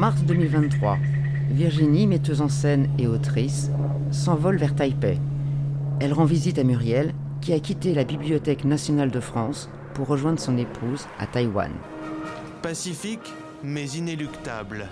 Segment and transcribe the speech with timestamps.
[0.00, 0.96] mars 2023,
[1.50, 3.70] Virginie, metteuse en scène et autrice,
[4.10, 5.18] s'envole vers Taipei.
[6.00, 7.12] Elle rend visite à Muriel,
[7.42, 11.70] qui a quitté la Bibliothèque nationale de France pour rejoindre son épouse à Taïwan.
[12.62, 13.30] Pacifique,
[13.62, 14.86] mais inéluctable.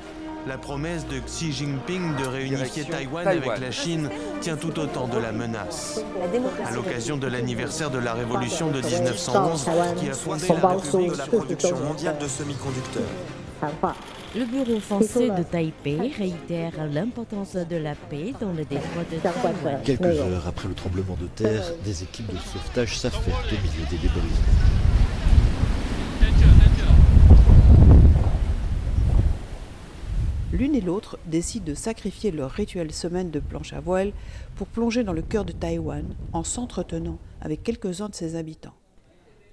[0.46, 4.11] La promesse de Xi Jinping de réunifier Taïwan, avec la Chine
[4.43, 6.02] tient tout autant de la menace.
[6.66, 11.16] À l'occasion de l'anniversaire de la révolution de 1911, qui a fondé la République de
[11.16, 13.37] la production mondiale de semi-conducteurs.
[14.36, 19.81] Le bureau français de Taipei réitère l'importance de la paix dans le détroit de Taïwan.
[19.84, 23.96] Quelques heures après le tremblement de terre, des équipes de sauvetage s'affairent au milieu des
[23.96, 24.21] débris.
[30.53, 34.12] L'une et l'autre décident de sacrifier leur rituelle semaine de planche à voile
[34.56, 38.75] pour plonger dans le cœur de Taïwan en s'entretenant avec quelques-uns de ses habitants.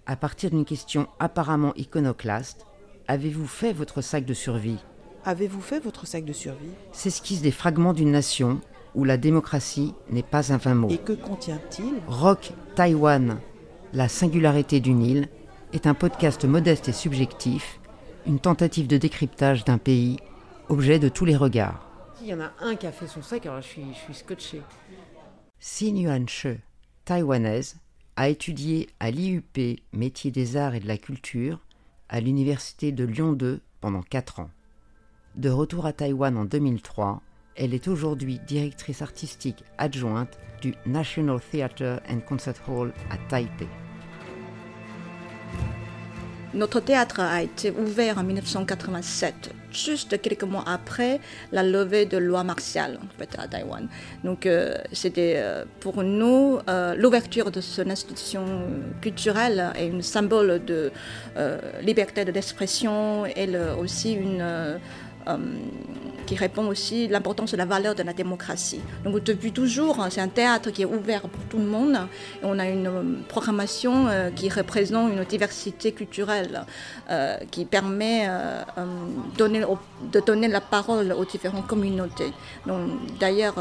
[0.05, 2.65] À partir d'une question apparemment iconoclaste,
[3.07, 4.79] avez-vous fait votre sac de survie?
[5.25, 6.71] Avez-vous fait votre sac de survie?
[6.91, 8.61] S'esquissent des fragments d'une nation
[8.93, 10.89] où la démocratie n'est pas un vain mot.
[10.89, 11.95] Et que contient-il?
[12.07, 13.39] Rock Taïwan,
[13.93, 15.27] la singularité d'une île,
[15.73, 17.79] est un podcast modeste et subjectif,
[18.25, 20.17] une tentative de décryptage d'un pays
[20.69, 21.81] objet de tous les regards.
[22.21, 24.13] Il y en a un qui a fait son sac, alors je suis, je suis
[24.13, 24.61] scotché.
[25.59, 26.47] Xin Yuan She,
[27.03, 27.75] taïwanaise,
[28.15, 31.59] a étudié à l'IUP métier des arts et de la culture
[32.09, 34.49] à l'université de Lyon 2 pendant 4 ans.
[35.35, 37.21] De retour à Taïwan en 2003,
[37.55, 43.67] elle est aujourd'hui directrice artistique adjointe du National Theatre and Concert Hall à Taipei.
[46.53, 51.19] Notre théâtre a été ouvert en 1987, juste quelques mois après
[51.51, 53.87] la levée de loi martiale en fait, à Taïwan.
[54.23, 58.43] Donc euh, c'était euh, pour nous euh, l'ouverture de cette institution
[59.01, 60.91] culturelle et un symbole de
[61.81, 63.47] liberté d'expression et
[63.79, 64.43] aussi une
[66.25, 68.81] qui répond aussi à l'importance de la valeur de la démocratie.
[69.03, 71.97] Donc depuis toujours, c'est un théâtre qui est ouvert pour tout le monde.
[72.43, 76.65] On a une euh, programmation euh, qui représente une diversité culturelle
[77.51, 78.27] qui permet
[79.37, 82.33] de donner la parole aux différentes communautés.
[83.19, 83.55] D'ailleurs,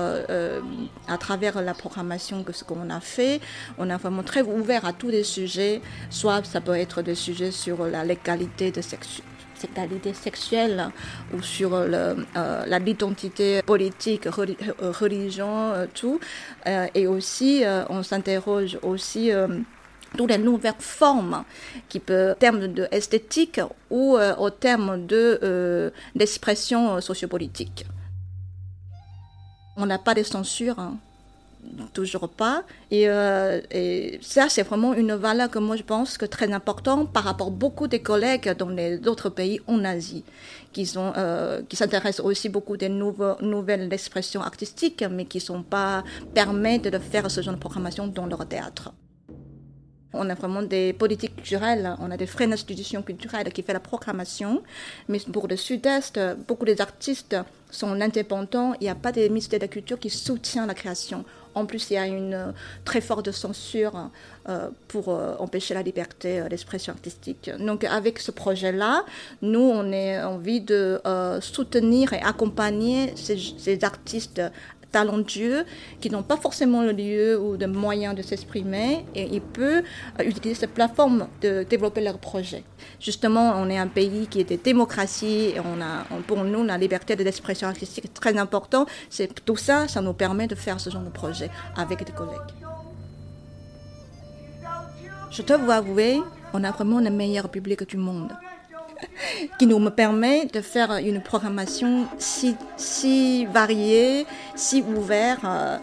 [1.09, 3.41] à travers la programmation que ce qu'on a fait,
[3.79, 5.83] on a vraiment très ouvert à tous les sujets.
[6.11, 9.21] Soit ça peut être des sujets sur la légalité de sexe
[10.15, 10.91] sexuelle
[11.33, 12.15] ou sur euh,
[12.79, 16.21] l'identité politique, euh, religion, euh, tout.
[16.95, 19.31] et aussi, on s'interroge aussi
[20.17, 21.45] toutes les nouvelles formes
[21.89, 23.61] qui peuvent, en termes d'esthétique
[23.91, 27.87] ou au terme de, d'expression sociopolitique.
[29.77, 30.79] On n'a pas de censure.
[30.79, 30.99] Hein
[31.93, 32.63] toujours pas.
[32.93, 37.25] Euh, et, ça, c'est vraiment une valeur que moi, je pense que très importante par
[37.25, 40.25] rapport à beaucoup de collègues dans les autres pays en Asie,
[40.73, 46.05] qui, sont, euh, qui s'intéressent aussi beaucoup des nouvelles expressions artistiques, mais qui sont pas
[46.35, 48.93] permettent de faire ce genre de programmation dans leur théâtre.
[50.15, 53.81] On a vraiment des politiques culturelles, on a des vraies institutions culturelles qui font la
[53.81, 54.63] programmation.
[55.09, 57.37] Mais pour le Sud-Est, beaucoup des artistes
[57.71, 58.75] sont indépendants.
[58.81, 61.25] Il n'y a pas de ministère de la Culture qui soutient la création.
[61.55, 62.53] En plus, il y a une
[62.85, 64.11] très forte censure
[64.49, 67.51] euh, pour euh, empêcher la liberté euh, d'expression artistique.
[67.61, 69.05] Donc, avec ce projet-là,
[69.41, 71.01] nous, on a envie de
[71.41, 74.43] soutenir et accompagner ces artistes
[74.95, 75.65] talentueux
[76.01, 79.83] qui n'ont pas forcément le lieu ou de moyens de s'exprimer et ils peuvent
[80.21, 82.63] euh, utiliser cette plateforme de développer leur projet.
[83.01, 85.93] Justement, on est un pays qui est de démocratie et on a,
[86.29, 88.87] pour nous, la liberté d'expression artistique est très importante.
[89.11, 92.53] C'est tout ça, ça nous permet de faire ce genre de projet avec des collègues.
[95.37, 96.13] Je dois vous avouer,
[96.53, 98.33] on a vraiment le meilleur public du monde.
[99.59, 105.79] qui nous permet de faire une programmation si, variée, si ouverte euh,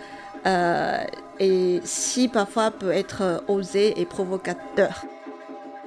[0.45, 1.03] euh,
[1.39, 5.05] et si parfois peut être osée et provocateur.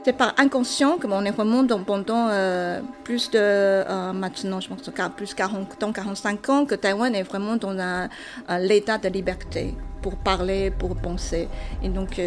[0.04, 4.82] C'est par inconscient que on est vraiment pendant euh, plus de maintenant, je pense
[5.16, 8.10] plus 40 ans, 45 ans, que Taïwan est vraiment dans un,
[8.58, 11.48] l'état de liberté pour parler, pour penser.
[11.82, 12.20] Et donc,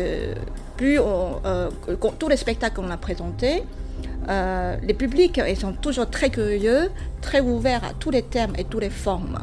[0.76, 1.00] plus
[2.18, 3.64] tous les spectacles qu'on a présentés,
[4.30, 6.90] euh, les publics ils sont toujours très curieux,
[7.22, 9.40] très ouverts à tous les thèmes et toutes les formes.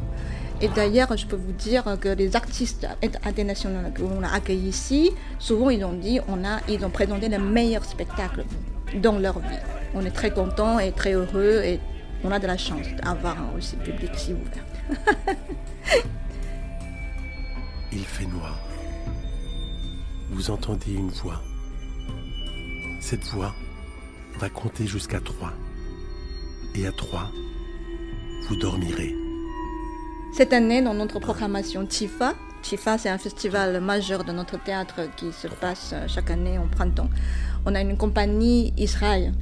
[0.60, 2.86] Et d'ailleurs, je peux vous dire que les artistes
[3.24, 7.28] internationaux que l'on a accueillis ici, souvent ils ont dit on a, ils ont présenté
[7.28, 8.44] le meilleur spectacle
[9.02, 9.58] dans leur vie.
[9.94, 11.80] On est très contents et très heureux et
[12.22, 14.64] on a de la chance d'avoir aussi un public si ouvert.
[17.92, 18.58] Il fait noir.
[20.30, 21.40] Vous entendez une voix.
[23.00, 23.54] Cette voix
[24.38, 25.52] va compter jusqu'à 3.
[26.76, 27.30] Et à 3,
[28.48, 29.14] vous dormirez.
[30.32, 35.32] Cette année, dans notre programmation TIFA, TIFA c'est un festival majeur de notre théâtre qui
[35.32, 37.10] se passe chaque année en printemps,
[37.66, 39.32] on a une compagnie Israël.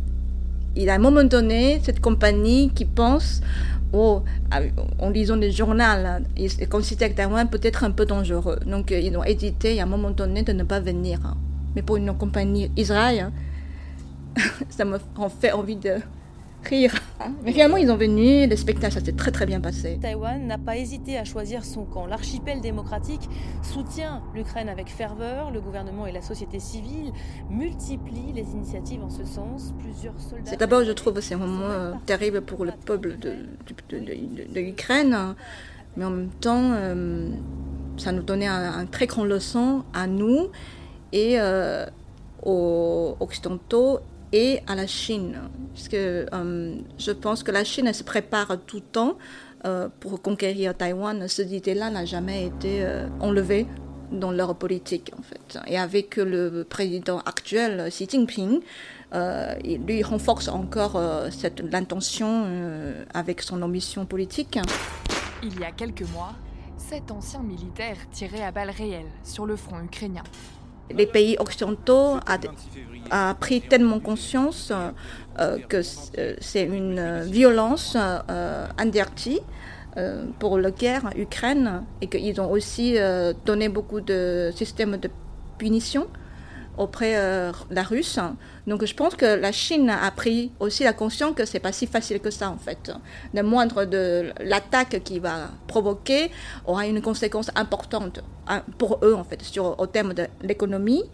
[0.76, 3.40] Il a un moment donné, cette compagnie qui pense
[3.92, 4.22] oh,
[4.98, 5.84] en lisant des journaux,
[6.36, 8.58] ils considèrent Taïwan peut être un peu dangereux.
[8.66, 11.18] Donc, ils ont hésité à un moment donné de ne pas venir.
[11.74, 13.30] Mais pour une compagnie Israël,
[14.68, 14.98] ça me
[15.40, 16.00] fait envie de
[16.64, 16.94] rire.
[17.44, 19.98] Mais finalement, ils ont venu, le spectacle, ça s'est très très bien passé.
[20.00, 22.06] Taïwan n'a pas hésité à choisir son camp.
[22.06, 23.28] L'archipel démocratique
[23.62, 25.50] soutient l'Ukraine avec ferveur.
[25.50, 27.12] Le gouvernement et la société civile
[27.50, 29.72] multiplient les initiatives en ce sens.
[29.78, 30.50] Plusieurs soldats.
[30.50, 33.34] C'est d'abord, je trouve, c'est vraiment euh, terrible pour le peuple de,
[33.90, 35.34] de, l'Ukraine.
[35.96, 37.28] Mais en même temps, euh,
[37.96, 40.48] ça nous donnait un, très grand leçon à nous
[41.12, 41.86] et euh,
[42.42, 44.00] aux Occidentaux
[44.32, 45.38] et à la Chine.
[45.74, 49.18] Parce que euh, je pense que la Chine se prépare tout le temps
[49.64, 51.28] euh, pour conquérir Taïwan.
[51.28, 53.66] Cette idée-là n'a jamais été euh, enlevée
[54.10, 55.58] dans leur politique, en fait.
[55.66, 58.60] Et avec le président actuel, Xi Jinping,
[59.64, 61.00] il lui renforce encore
[61.30, 62.44] cette l'intention
[63.14, 64.58] avec son ambition politique.
[65.42, 66.34] Il y a quelques mois,
[66.76, 70.24] sept anciens militaires tiraient à balles réelles sur le front ukrainien
[70.90, 72.16] les pays occidentaux
[73.10, 74.72] ont pris tellement conscience
[75.38, 75.80] euh, que
[76.18, 78.66] euh, c'est une violence euh,
[80.38, 82.96] pour la guerre Ukraine et qu'ils ont aussi
[83.44, 85.10] donné beaucoup de systèmes de
[85.58, 86.06] punition
[86.78, 88.18] auprès de la Russe.
[88.66, 91.86] Donc je pense que la Chine a pris aussi la conscience que c'est pas si
[91.86, 92.92] facile que ça en fait.
[93.34, 96.30] Le moindre de l'attaque qui va provoquer
[96.66, 101.04] aura une conséquence importante hein, pour eux en fait sur au terme de l'économie,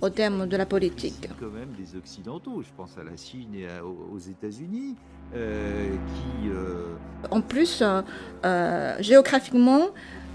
[0.00, 1.28] au terme de la politique.
[1.38, 4.96] Quand même des occidentaux, je pense à la Chine et aux États-Unis.
[5.34, 6.94] Euh, qui euh,
[7.30, 9.88] En plus, euh, géographiquement,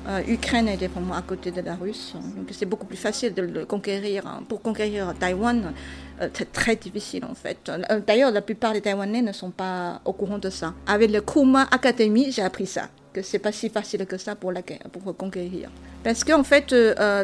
[0.08, 3.44] euh, Ukraine est vraiment à côté de la Russie, donc c'est beaucoup plus facile de
[3.44, 4.26] le conquérir.
[4.26, 4.42] Hein.
[4.50, 5.74] Pour conquérir Taïwan,
[6.20, 7.70] euh, c'est très difficile en fait.
[7.70, 10.74] Euh, d'ailleurs, la plupart des Taïwanais ne sont pas au courant de ça.
[10.88, 14.52] Avec le Kuma Academy, j'ai appris ça, que c'est pas si facile que ça pour,
[14.52, 15.70] la, pour conquérir.
[16.04, 16.74] Parce qu'en fait,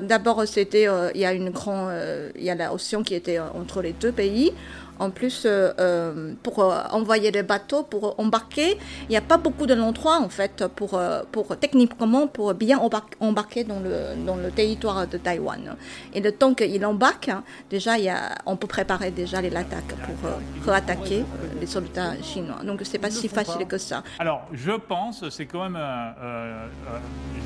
[0.04, 1.92] d'abord, c'était, il y a une grande,
[2.36, 4.54] il y a la océan qui était entre les deux pays.
[5.00, 9.38] En plus, euh, euh, pour euh, envoyer des bateaux, pour embarquer, il n'y a pas
[9.38, 11.00] beaucoup d'endroits en fait pour,
[11.32, 12.80] pour techniquement pour bien
[13.20, 15.76] embarquer dans le, dans le territoire de Taïwan.
[16.14, 19.56] Et le temps qu'il embarque, hein, déjà, il y a, on peut préparer déjà les
[19.56, 19.96] attaques
[20.64, 21.24] pour attaquer
[21.60, 22.64] les soldats chinois.
[22.64, 24.04] Donc c'est pas si facile que ça.
[24.20, 25.80] Alors je pense, c'est quand même,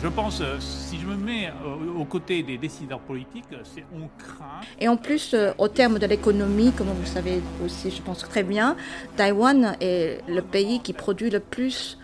[0.01, 1.51] je pense, si je me mets
[1.97, 4.61] aux côtés des décideurs politiques, c'est on craint.
[4.79, 8.75] Et en plus, au terme de l'économie, comme vous savez aussi, je pense très bien,
[9.17, 11.97] Taïwan est le pays qui produit le plus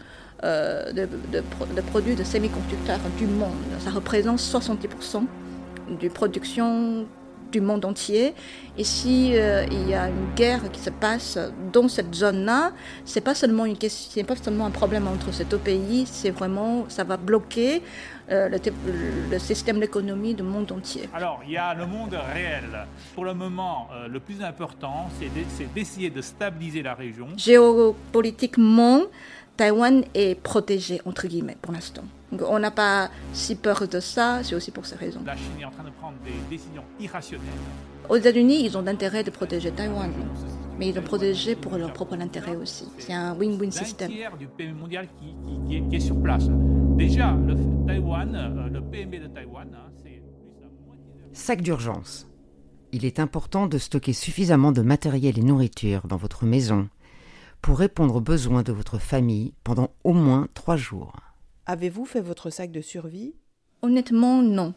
[0.44, 3.56] euh, de, de, produits de semi-conducteurs du monde.
[3.80, 5.24] Ça représente 70%
[6.00, 7.08] de production
[7.60, 8.36] du monde entier.
[8.78, 11.40] Et si euh, il y a une guerre qui se passe
[11.74, 12.72] dans cette zone-là,
[13.06, 16.30] c'est pas seulement une question, c'est pas seulement un problème entre ces deux pays, c'est
[16.30, 17.82] vraiment, ça va bloquer
[18.30, 18.58] euh, le,
[19.32, 21.04] le, système d'économie du monde entier.
[21.14, 22.86] Alors, il y a le monde réel.
[23.16, 25.32] Pour le moment, euh, le plus important, c'est
[25.74, 27.28] d'essayer de stabiliser la région.
[27.38, 29.04] Géopolitiquement,
[29.58, 32.04] Taïwan est protégé, entre guillemets, pour l'instant.
[32.48, 35.22] On n'a pas si peur de ça, c'est aussi pour ces raisons.
[35.26, 37.48] La Chine est en train de prendre des décisions irrationnelles.
[38.08, 40.12] Aux États-Unis, ils ont l'intérêt de protéger Taïwan,
[40.78, 42.86] mais ils le protégent pour leur propre intérêt aussi.
[43.00, 44.12] C'est un win-win system.
[44.12, 45.08] tiers du PME mondial
[45.68, 46.46] qui, est, sur place.
[46.96, 47.56] Déjà, le,
[47.88, 50.22] Taïwan, euh, le PME de Taïwan, hein, c'est
[51.34, 52.28] Sac d'urgence.
[52.92, 56.88] Il est important de stocker suffisamment de matériel et nourriture dans votre maison
[57.62, 61.14] pour répondre aux besoins de votre famille pendant au moins trois jours.
[61.66, 63.34] Avez-vous fait votre sac de survie?
[63.82, 64.74] Honnêtement, non.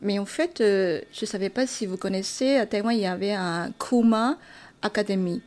[0.00, 3.06] Mais en fait, euh, je ne savais pas si vous connaissez, à Taïwan, il y
[3.06, 4.38] avait un Kuma
[4.82, 5.42] Academy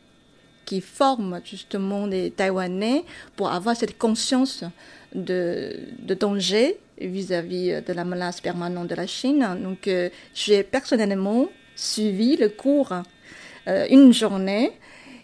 [0.64, 3.04] qui forme justement des Taïwanais
[3.36, 4.64] pour avoir cette conscience
[5.14, 5.78] de,
[6.18, 9.46] danger vis-à-vis de la menace permanente de la Chine.
[9.62, 12.92] Donc, euh, j'ai personnellement suivi le cours
[13.68, 14.72] euh, une journée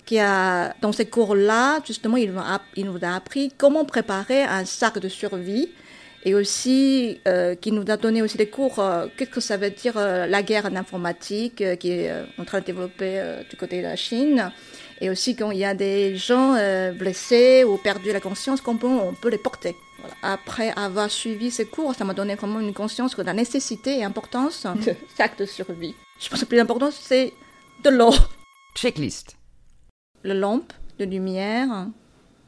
[0.04, 2.32] qui a, dans ces cours-là, justement, il,
[2.76, 5.68] il, nous a appris comment préparer un sac de survie
[6.24, 9.70] et aussi euh, qui nous a donné aussi des cours, euh, qu'est-ce que ça veut
[9.70, 13.82] dire euh, la guerre en informatique qui est en train de développer du côté de
[13.82, 14.52] la Chine.
[15.00, 16.54] Et aussi quand il y a des gens
[16.94, 19.74] blessés ou perdus la conscience, comment on peut les porter.
[20.22, 24.04] Après avoir suivi ces cours, ça m'a donné vraiment une conscience de la nécessité et
[24.04, 25.94] importance de sac de survie.
[26.20, 27.32] Je pense que le plus important, c'est
[27.82, 28.12] de l'eau.
[28.76, 29.36] Checklist
[30.24, 31.88] les lampes de lumière,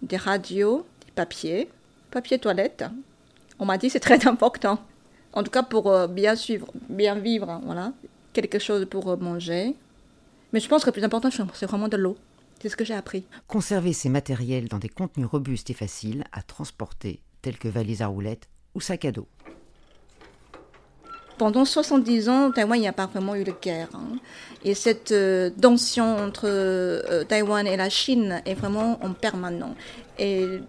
[0.03, 1.69] des radios, des papier,
[2.11, 2.85] papier toilette.
[3.59, 4.79] On m'a dit c'est très important.
[5.33, 7.93] En tout cas pour euh, bien suivre, bien vivre, hein, voilà.
[8.33, 9.75] Quelque chose pour euh, manger.
[10.53, 12.17] Mais je pense que le plus important, c'est vraiment de l'eau.
[12.61, 13.27] C'est ce que j'ai appris.
[13.49, 18.07] Conserver ces matériels dans des contenus robustes et faciles à transporter, tels que valises à
[18.07, 19.29] roulettes ou sacs à dos.
[21.37, 23.89] Pendant 70 ans, Taïwan n'y a pas vraiment eu de guerre.
[23.95, 24.19] Hein.
[24.65, 29.75] Et cette euh, tension entre euh, Taïwan et la Chine est vraiment en permanent.
[30.17, 30.61] Et,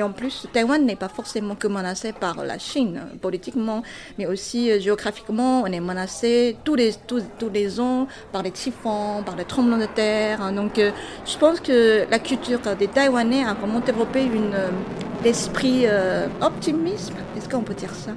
[0.00, 3.82] en plus, Taïwan n'est pas forcément que menacé par la Chine politiquement,
[4.18, 9.46] mais aussi euh, géographiquement, on est menacé tous les, ans par les typhons, par les
[9.46, 10.42] tremblements de terre.
[10.42, 10.52] Hein.
[10.52, 14.54] Donc je pense que la culture des Taïwanais a vraiment développé une,
[15.24, 15.86] l'esprit
[16.42, 17.14] optimisme.
[17.36, 18.12] Est-ce qu'on peut dire ça?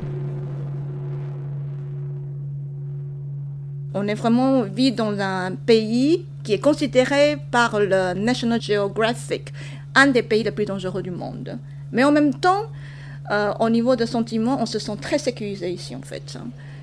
[3.98, 9.54] On est vraiment vit dans un pays qui est considéré par le National Geographic
[9.96, 11.58] un des pays les plus dangereux du monde.
[11.94, 12.64] Mais en même temps,
[13.32, 16.38] euh, au niveau de sentiments, on se sent très sécurisé ici en fait.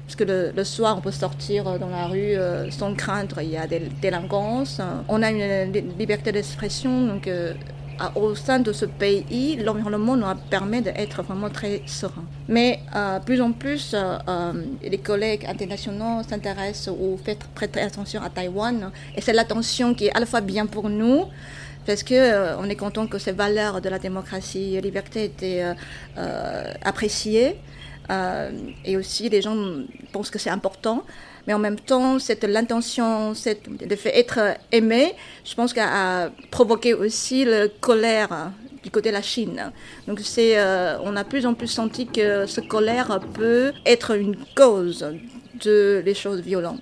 [0.07, 0.25] Parce que
[0.57, 3.91] le, soir, on peut sortir dans la rue euh, sans craindre, il y a des
[4.01, 4.81] délinquances.
[5.07, 7.53] On a une liberté d'expression, donc euh,
[8.15, 12.25] au sein de ce pays, l'environnement nous permet d'être vraiment très serein.
[12.49, 18.23] Mais euh, plus en plus, euh, euh, les collègues internationaux s'intéressent ou font prêter attention
[18.23, 18.91] à Taïwan.
[19.17, 21.25] Et c'est l'attention qui est à la fois bien pour nous,
[21.87, 25.65] parce que on est content que ces valeurs de la démocratie et liberté étaient
[26.85, 27.57] appréciées.
[28.85, 29.57] et aussi, les gens
[30.13, 31.03] pensent que c'est important
[31.47, 37.45] mais en même temps, cette l'intention, le fait être aimé, je pense qu'a provoqué aussi
[37.45, 39.73] la colère du côté de la Chine.
[40.07, 45.07] Donc euh, on a plus en plus senti que ce colère peut être une cause
[45.65, 46.81] de les choses violentes.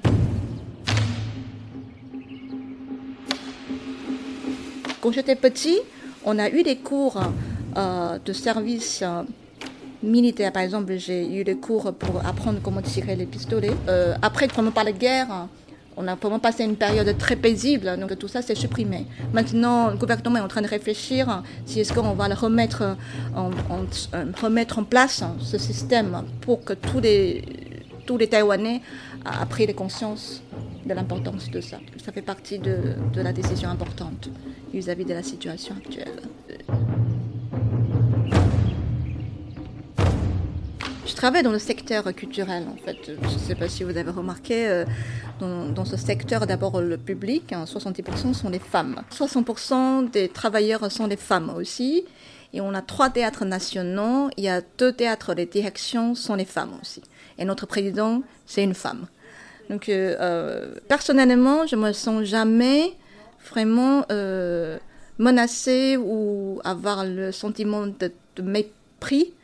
[5.00, 5.78] Quand j'étais petit,
[6.24, 7.20] on a eu des cours
[7.76, 9.02] euh, de service
[10.02, 10.52] militaire.
[10.52, 13.72] Par exemple, j'ai eu des cours pour apprendre comment tirer les pistolets.
[13.88, 15.48] Euh, après, vraiment par la guerre,
[15.96, 19.06] on a vraiment passé une période très paisible, donc tout ça s'est supprimé.
[19.32, 22.96] Maintenant, le gouvernement est en train de réfléchir si est-ce qu'on va le remettre
[23.36, 23.50] en,
[24.14, 27.44] euh, remettre en place ce système pour que tous les,
[28.06, 28.80] tous les Taïwanais
[29.26, 30.42] aient pris conscience
[30.86, 31.78] de l'importance de ça.
[32.02, 32.78] Ça fait partie de,
[33.12, 34.30] de la décision importante
[34.72, 36.20] vis-à-vis -vis de la situation actuelle.
[41.20, 42.96] Travaille dans le secteur culturel, en fait.
[43.04, 44.86] Je ne sais pas si vous avez remarqué, euh,
[45.38, 49.02] dans, ce secteur, d'abord le public, 70% hein, sont les femmes.
[49.12, 52.06] 60% des travailleurs sont des femmes aussi.
[52.54, 54.30] Et on a trois théâtres nationaux.
[54.38, 57.02] Il y a deux théâtres, les directions sont les femmes aussi.
[57.38, 59.06] Et notre président, c'est une femme.
[59.68, 62.94] Donc, euh, euh, personnellement, je me sens jamais
[63.50, 64.06] vraiment
[65.18, 68.10] menacée ou avoir le sentiment de
[68.42, 69.34] mépris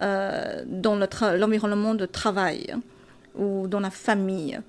[0.00, 2.80] euh, dans l'environnement de travail hein,
[3.36, 4.60] ou dans la famille.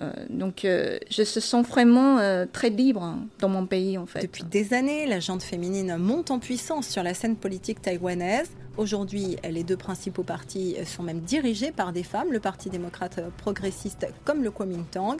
[0.00, 2.18] Euh, donc, euh, je se sens vraiment
[2.50, 4.22] très libre hein, dans mon pays, en fait.
[4.22, 8.50] Depuis des années, la gente féminine monte en puissance sur la scène politique taïwanaise.
[8.78, 14.06] Aujourd'hui, les deux principaux partis sont même dirigés par des femmes, le Parti démocrate progressiste
[14.24, 15.18] comme le Kuomintang.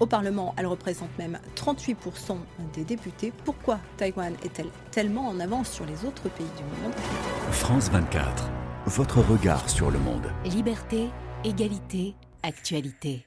[0.00, 2.38] Au Parlement, elle représente même 38%
[2.72, 3.34] des députés.
[3.44, 6.94] Pourquoi Taïwan est-elle tellement en avance sur les autres pays du monde?
[7.50, 10.26] France 24 votre regard sur le monde.
[10.44, 11.08] Liberté,
[11.42, 13.24] égalité, actualité.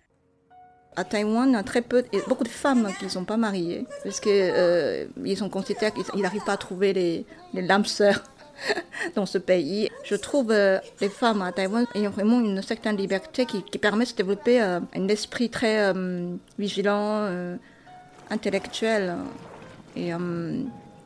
[0.96, 3.86] À Taïwan, il y a très peu, beaucoup de femmes qui ne sont pas mariées,
[4.04, 8.22] parce qu'ils euh, sont considérés qu'ils n'arrivent pas à trouver les, les lames sœurs
[9.16, 9.90] dans ce pays.
[10.04, 14.12] Je trouve euh, les femmes à Taïwan ayant vraiment une certaine liberté qui, permet de
[14.12, 15.92] développer euh, un esprit très
[16.58, 17.30] vigilant,
[18.30, 19.16] intellectuel
[19.96, 20.12] et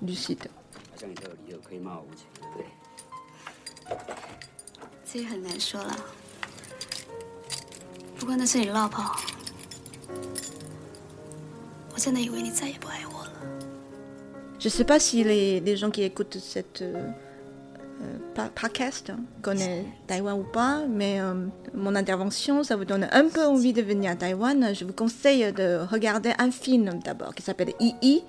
[0.01, 0.47] lucide.
[5.10, 5.96] 这也很难说了。
[8.18, 9.16] 不过那是你落跑，
[11.94, 13.32] 我真的以为你再也不爱我了。
[14.58, 17.12] Je sais pas si les, les gens qui écoutent cette euh,
[18.54, 23.72] podcast connaissent Taïwan ou pas, mais euh, mon intervention, ça vous donne un peu envie
[23.72, 24.74] de venir à Taïwan.
[24.74, 28.22] Je vous conseille de regarder un film d'abord qui s'appelle II,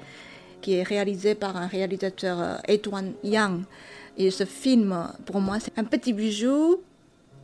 [0.62, 3.64] qui est réalisé par un réalisateur euh, Edouard Yang.
[4.17, 6.83] Et ce film, pour moi, c'est un petit bijou,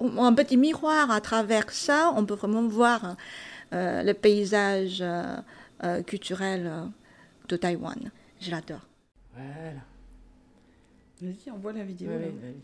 [0.01, 1.11] un petit miroir.
[1.11, 3.17] À travers ça, on peut vraiment voir
[3.73, 5.37] euh, le paysage euh,
[5.85, 6.71] euh, culturel
[7.49, 8.11] de Taïwan.
[8.41, 8.87] Je l'adore.
[9.35, 9.81] Voilà.
[11.21, 12.11] Vas-y, on voit la vidéo.
[12.11, 12.55] Oui, oui,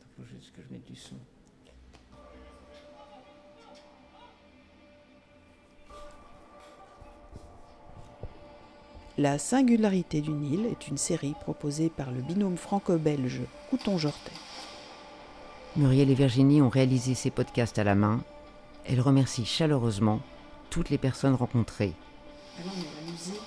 [0.00, 1.16] Attends, faut juste que je mette du son.
[9.22, 14.32] La singularité du Nil est une série proposée par le binôme franco-belge Couton-Jortet.
[15.76, 18.24] Muriel et Virginie ont réalisé ces podcasts à la main.
[18.84, 20.18] Elles remercient chaleureusement
[20.70, 21.92] toutes les personnes rencontrées.
[22.58, 22.74] Alors,
[23.06, 23.40] musique.